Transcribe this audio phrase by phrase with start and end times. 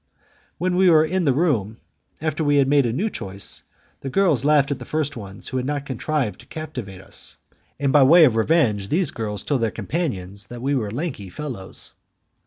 [0.57, 1.77] When we were in the room,
[2.19, 3.61] and after we had made a new choice,
[3.99, 7.37] the girls laughed at the first ones who had not contrived to captivate us,
[7.79, 11.93] and by way of revenge these girls told their companions that we were lanky fellows.